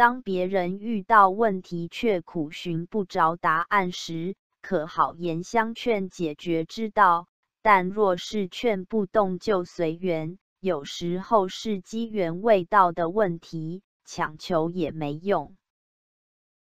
[0.00, 7.28] 当别人遇到问题却苦寻不着答案时可好言相劝解决之道。
[7.60, 15.54] 但若是劝不动就随缘有时候是机缘未到的问题强求也没用。